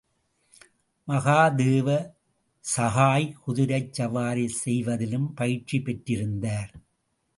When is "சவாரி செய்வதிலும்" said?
3.93-5.33